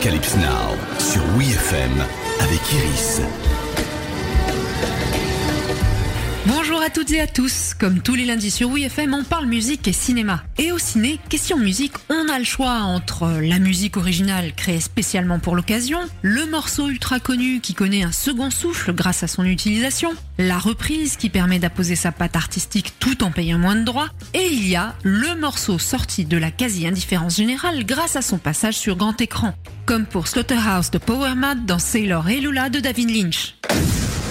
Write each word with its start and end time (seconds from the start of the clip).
Arocalypse 0.00 0.36
Now 0.36 0.98
sur 0.98 1.20
WeFM 1.36 2.00
avec 2.40 2.72
Iris. 2.72 3.20
Bonjour 6.46 6.80
à 6.80 6.88
toutes 6.88 7.10
et 7.12 7.20
à 7.20 7.26
tous. 7.26 7.74
Comme 7.74 8.00
tous 8.00 8.14
les 8.14 8.24
lundis 8.24 8.50
sur 8.50 8.70
WeFM, 8.70 9.12
on 9.12 9.24
parle 9.24 9.44
musique 9.44 9.86
et 9.86 9.92
cinéma. 9.92 10.42
Et 10.56 10.72
au 10.72 10.78
ciné, 10.78 11.18
question 11.28 11.58
musique, 11.58 11.92
on 12.08 12.30
a 12.30 12.38
le 12.38 12.46
choix 12.46 12.78
entre 12.80 13.28
la 13.42 13.58
musique 13.58 13.98
originale 13.98 14.54
créée 14.54 14.80
spécialement 14.80 15.38
pour 15.38 15.54
l'occasion, 15.54 15.98
le 16.22 16.46
morceau 16.46 16.88
ultra 16.88 17.20
connu 17.20 17.60
qui 17.60 17.74
connaît 17.74 18.04
un 18.04 18.10
second 18.10 18.50
souffle 18.50 18.94
grâce 18.94 19.22
à 19.22 19.26
son 19.26 19.44
utilisation, 19.44 20.14
la 20.38 20.58
reprise 20.58 21.16
qui 21.16 21.28
permet 21.28 21.58
d'apposer 21.58 21.94
sa 21.94 22.10
patte 22.10 22.36
artistique 22.36 22.94
tout 22.98 23.22
en 23.22 23.30
payant 23.30 23.58
moins 23.58 23.76
de 23.76 23.84
droits, 23.84 24.08
et 24.32 24.48
il 24.50 24.66
y 24.66 24.76
a 24.76 24.94
le 25.02 25.38
morceau 25.38 25.78
sorti 25.78 26.24
de 26.24 26.38
la 26.38 26.50
quasi-indifférence 26.50 27.36
générale 27.36 27.84
grâce 27.84 28.16
à 28.16 28.22
son 28.22 28.38
passage 28.38 28.78
sur 28.78 28.96
grand 28.96 29.20
écran, 29.20 29.52
comme 29.84 30.06
pour 30.06 30.26
Slaughterhouse 30.26 30.90
de 30.90 30.98
Power 30.98 31.34
Mad 31.34 31.66
dans 31.66 31.78
Sailor 31.78 32.30
et 32.30 32.40
Lula 32.40 32.70
de 32.70 32.80
David 32.80 33.10
Lynch. 33.10 33.56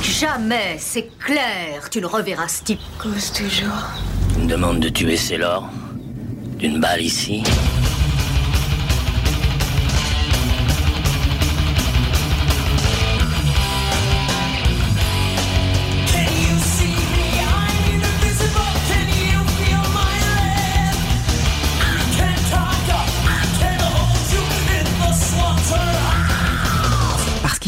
Jamais, 0.01 0.77
c'est 0.79 1.09
clair, 1.19 1.89
tu 1.89 1.99
le 1.99 2.07
reverras 2.07 2.47
ce 2.47 2.63
type. 2.63 2.79
Cause 2.97 3.31
toujours. 3.33 3.87
Une 4.37 4.47
demande 4.47 4.79
de 4.79 4.89
tuer 4.89 5.17
Sailor 5.17 5.69
D'une 6.57 6.79
balle 6.79 7.01
ici 7.01 7.43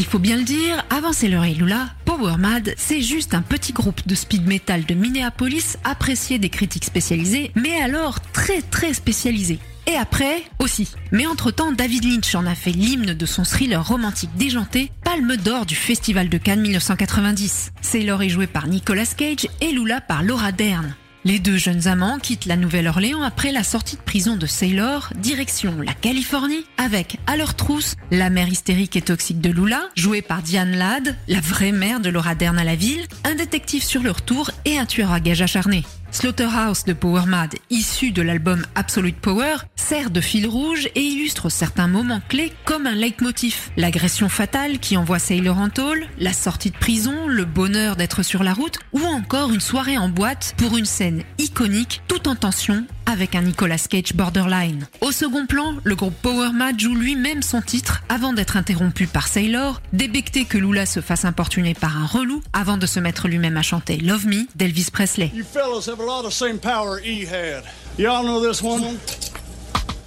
qu'il 0.02 0.10
faut 0.10 0.18
bien 0.18 0.36
le 0.36 0.42
dire, 0.42 0.84
avant 0.90 1.12
Sailor 1.12 1.44
et 1.44 1.54
Lula, 1.54 1.90
Power 2.06 2.36
Mad, 2.36 2.74
c'est 2.76 3.00
juste 3.00 3.34
un 3.34 3.42
petit 3.42 3.72
groupe 3.72 4.00
de 4.04 4.16
speed 4.16 4.48
metal 4.48 4.84
de 4.84 4.94
Minneapolis 4.94 5.78
apprécié 5.84 6.40
des 6.40 6.48
critiques 6.48 6.84
spécialisées, 6.84 7.52
mais 7.54 7.80
alors 7.80 8.18
très 8.32 8.62
très 8.62 8.94
spécialisé. 8.94 9.60
Et 9.86 9.94
après, 9.94 10.42
aussi. 10.58 10.90
Mais 11.12 11.24
entre-temps, 11.24 11.70
David 11.70 12.02
Lynch 12.02 12.34
en 12.34 12.46
a 12.46 12.56
fait 12.56 12.72
l'hymne 12.72 13.14
de 13.14 13.26
son 13.26 13.44
thriller 13.44 13.86
romantique 13.86 14.34
déjanté, 14.36 14.90
Palme 15.04 15.36
d'or 15.36 15.66
du 15.66 15.76
Festival 15.76 16.28
de 16.28 16.38
Cannes 16.38 16.62
1990. 16.62 17.70
Sailor 17.80 18.24
est 18.24 18.28
joué 18.28 18.48
par 18.48 18.66
Nicolas 18.66 19.06
Cage 19.06 19.46
et 19.60 19.70
Lula 19.70 20.00
par 20.00 20.24
Laura 20.24 20.50
Dern. 20.50 20.96
Les 21.24 21.38
deux 21.38 21.56
jeunes 21.56 21.86
amants 21.86 22.18
quittent 22.18 22.46
la 22.46 22.56
Nouvelle-Orléans 22.56 23.22
après 23.22 23.52
la 23.52 23.62
sortie 23.62 23.94
de 23.94 24.00
prison 24.00 24.36
de 24.36 24.46
Sailor, 24.46 25.12
direction 25.16 25.76
la 25.80 25.94
Californie, 25.94 26.66
avec 26.78 27.18
à 27.28 27.36
leur 27.36 27.54
trousse 27.54 27.94
la 28.10 28.28
mère 28.28 28.48
hystérique 28.48 28.96
et 28.96 29.02
toxique 29.02 29.40
de 29.40 29.50
Lula, 29.50 29.88
jouée 29.94 30.20
par 30.20 30.42
Diane 30.42 30.74
Ladd, 30.74 31.16
la 31.28 31.40
vraie 31.40 31.70
mère 31.70 32.00
de 32.00 32.10
Laura 32.10 32.34
Dern 32.34 32.58
à 32.58 32.64
la 32.64 32.74
ville, 32.74 33.06
un 33.22 33.36
détective 33.36 33.84
sur 33.84 34.02
le 34.02 34.10
retour 34.10 34.50
et 34.64 34.78
un 34.78 34.84
tueur 34.84 35.12
à 35.12 35.20
gages 35.20 35.42
acharné. 35.42 35.84
Slaughterhouse 36.12 36.84
de 36.84 36.92
Power 36.92 37.24
Mad, 37.26 37.54
issu 37.70 38.12
de 38.12 38.20
l'album 38.20 38.62
Absolute 38.74 39.16
Power, 39.16 39.56
sert 39.76 40.10
de 40.10 40.20
fil 40.20 40.46
rouge 40.46 40.90
et 40.94 41.00
illustre 41.00 41.48
certains 41.48 41.88
moments 41.88 42.20
clés 42.28 42.52
comme 42.66 42.86
un 42.86 42.94
leitmotiv. 42.94 43.70
L'agression 43.78 44.28
fatale 44.28 44.78
qui 44.78 44.98
envoie 44.98 45.18
Sailor 45.18 45.56
en 45.56 45.70
tôle, 45.70 46.04
la 46.18 46.34
sortie 46.34 46.70
de 46.70 46.76
prison, 46.76 47.26
le 47.26 47.46
bonheur 47.46 47.96
d'être 47.96 48.22
sur 48.22 48.42
la 48.42 48.52
route, 48.52 48.78
ou 48.92 49.00
encore 49.00 49.52
une 49.52 49.60
soirée 49.60 49.96
en 49.96 50.10
boîte 50.10 50.54
pour 50.58 50.76
une 50.76 50.84
scène 50.84 51.22
iconique 51.38 52.02
tout 52.08 52.28
en 52.28 52.34
tension 52.34 52.86
avec 53.06 53.34
un 53.34 53.42
Nicolas 53.42 53.78
Cage 53.78 54.14
borderline. 54.14 54.86
Au 55.00 55.12
second 55.12 55.46
plan, 55.46 55.74
le 55.84 55.94
groupe 55.94 56.14
Power 56.22 56.50
Mad 56.52 56.78
joue 56.78 56.94
lui-même 56.94 57.42
son 57.42 57.60
titre 57.60 58.02
avant 58.08 58.32
d'être 58.32 58.56
interrompu 58.56 59.06
par 59.06 59.28
Sailor, 59.28 59.80
débecté 59.92 60.44
que 60.44 60.58
Lula 60.58 60.86
se 60.86 61.00
fasse 61.00 61.24
importuner 61.24 61.74
par 61.74 61.96
un 61.96 62.06
relou 62.06 62.42
avant 62.52 62.76
de 62.76 62.86
se 62.86 63.00
mettre 63.00 63.28
lui-même 63.28 63.56
à 63.56 63.62
chanter 63.62 63.96
Love 63.98 64.26
Me 64.26 64.46
d'Elvis 64.54 64.88
Presley. 64.92 65.30
You 65.34 65.44
fellas 65.44 65.88
have 65.88 66.00
a 66.00 66.04
lot 66.04 66.26
of 66.26 66.32
same 66.32 66.58
power 66.58 67.00
E 67.04 67.26
had. 67.26 67.64
Y'all 67.98 68.24
know 68.24 68.40
this 68.40 68.62
one? 68.62 68.98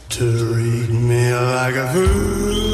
To 0.10 0.24
read 0.54 0.90
me 0.90 1.34
like 1.34 1.76
a 1.76 1.92
fool, 1.94 2.65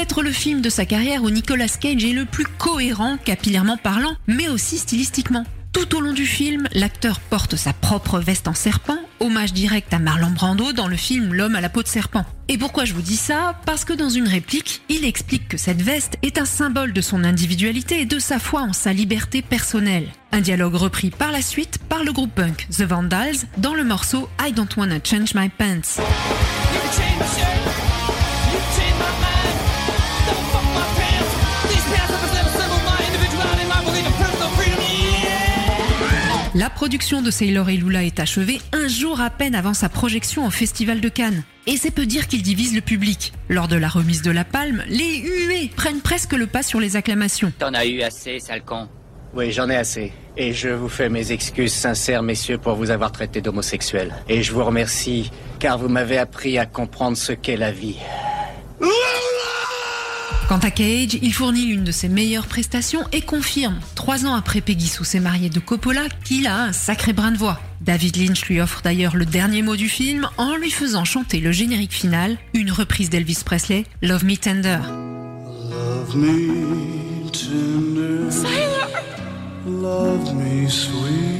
être 0.00 0.22
le 0.22 0.32
film 0.32 0.62
de 0.62 0.70
sa 0.70 0.86
carrière 0.86 1.22
où 1.22 1.30
Nicolas 1.30 1.68
Cage 1.68 2.04
est 2.04 2.12
le 2.12 2.24
plus 2.24 2.46
cohérent, 2.46 3.18
capillairement 3.24 3.76
parlant, 3.76 4.16
mais 4.26 4.48
aussi 4.48 4.78
stylistiquement. 4.78 5.44
Tout 5.72 5.94
au 5.94 6.00
long 6.00 6.12
du 6.12 6.26
film, 6.26 6.66
l'acteur 6.72 7.20
porte 7.20 7.54
sa 7.56 7.72
propre 7.72 8.18
veste 8.18 8.48
en 8.48 8.54
serpent, 8.54 8.98
hommage 9.20 9.52
direct 9.52 9.92
à 9.94 9.98
Marlon 9.98 10.30
Brando 10.30 10.72
dans 10.72 10.88
le 10.88 10.96
film 10.96 11.32
L'homme 11.32 11.54
à 11.54 11.60
la 11.60 11.68
peau 11.68 11.82
de 11.82 11.88
serpent. 11.88 12.24
Et 12.48 12.58
pourquoi 12.58 12.84
je 12.84 12.94
vous 12.94 13.02
dis 13.02 13.16
ça? 13.16 13.60
Parce 13.66 13.84
que 13.84 13.92
dans 13.92 14.08
une 14.08 14.26
réplique, 14.26 14.82
il 14.88 15.04
explique 15.04 15.46
que 15.48 15.56
cette 15.56 15.80
veste 15.80 16.16
est 16.22 16.38
un 16.38 16.44
symbole 16.44 16.92
de 16.92 17.00
son 17.00 17.22
individualité 17.22 18.00
et 18.00 18.06
de 18.06 18.18
sa 18.18 18.38
foi 18.38 18.62
en 18.62 18.72
sa 18.72 18.92
liberté 18.92 19.42
personnelle. 19.42 20.08
Un 20.32 20.40
dialogue 20.40 20.74
repris 20.74 21.10
par 21.10 21.30
la 21.30 21.42
suite 21.42 21.78
par 21.88 22.02
le 22.02 22.12
groupe 22.12 22.34
punk 22.34 22.66
The 22.70 22.82
Vandals 22.82 23.46
dans 23.58 23.74
le 23.74 23.84
morceau 23.84 24.28
I 24.44 24.52
Don't 24.52 24.68
Wanna 24.76 24.98
Change 25.04 25.34
My 25.34 25.48
Pants. 25.48 26.02
La 36.60 36.68
production 36.68 37.22
de 37.22 37.30
Sailor 37.30 37.70
et 37.70 37.78
Lula 37.78 38.04
est 38.04 38.20
achevée 38.20 38.60
un 38.74 38.86
jour 38.86 39.22
à 39.22 39.30
peine 39.30 39.54
avant 39.54 39.72
sa 39.72 39.88
projection 39.88 40.46
au 40.46 40.50
Festival 40.50 41.00
de 41.00 41.08
Cannes. 41.08 41.42
Et 41.66 41.78
c'est 41.78 41.90
peu 41.90 42.04
dire 42.04 42.28
qu'il 42.28 42.42
divise 42.42 42.74
le 42.74 42.82
public. 42.82 43.32
Lors 43.48 43.66
de 43.66 43.76
la 43.76 43.88
remise 43.88 44.20
de 44.20 44.30
la 44.30 44.44
palme, 44.44 44.84
les 44.86 45.20
huées 45.20 45.70
prennent 45.74 46.02
presque 46.02 46.34
le 46.34 46.46
pas 46.46 46.62
sur 46.62 46.78
les 46.78 46.96
acclamations. 46.96 47.50
T'en 47.58 47.72
as 47.72 47.86
eu 47.86 48.02
assez, 48.02 48.40
sale 48.40 48.62
con 48.62 48.90
Oui, 49.32 49.52
j'en 49.52 49.70
ai 49.70 49.76
assez. 49.76 50.12
Et 50.36 50.52
je 50.52 50.68
vous 50.68 50.90
fais 50.90 51.08
mes 51.08 51.32
excuses 51.32 51.72
sincères, 51.72 52.22
messieurs, 52.22 52.58
pour 52.58 52.74
vous 52.74 52.90
avoir 52.90 53.10
traité 53.10 53.40
d'homosexuel. 53.40 54.14
Et 54.28 54.42
je 54.42 54.52
vous 54.52 54.62
remercie, 54.62 55.30
car 55.60 55.78
vous 55.78 55.88
m'avez 55.88 56.18
appris 56.18 56.58
à 56.58 56.66
comprendre 56.66 57.16
ce 57.16 57.32
qu'est 57.32 57.56
la 57.56 57.72
vie. 57.72 57.96
Quant 60.50 60.58
à 60.58 60.72
Cage, 60.72 61.16
il 61.22 61.32
fournit 61.32 61.66
l'une 61.66 61.84
de 61.84 61.92
ses 61.92 62.08
meilleures 62.08 62.48
prestations 62.48 63.04
et 63.12 63.20
confirme, 63.20 63.78
trois 63.94 64.26
ans 64.26 64.34
après 64.34 64.60
Peggy 64.60 64.88
Sue 64.88 65.04
s'est 65.04 65.20
mariée 65.20 65.48
de 65.48 65.60
Coppola, 65.60 66.08
qu'il 66.24 66.48
a 66.48 66.64
un 66.64 66.72
sacré 66.72 67.12
brin 67.12 67.30
de 67.30 67.38
voix. 67.38 67.60
David 67.80 68.16
Lynch 68.16 68.44
lui 68.46 68.60
offre 68.60 68.80
d'ailleurs 68.82 69.14
le 69.14 69.26
dernier 69.26 69.62
mot 69.62 69.76
du 69.76 69.88
film 69.88 70.28
en 70.38 70.56
lui 70.56 70.72
faisant 70.72 71.04
chanter 71.04 71.38
le 71.38 71.52
générique 71.52 71.92
final, 71.92 72.36
une 72.52 72.72
reprise 72.72 73.10
d'Elvis 73.10 73.42
Presley, 73.44 73.84
Love 74.02 74.24
Me 74.24 74.36
Tender. 74.36 74.80
Love 75.70 76.16
me 76.16 77.30
tender. 77.30 78.28
Love 79.68 80.34
me 80.34 80.68
sweet. 80.68 81.39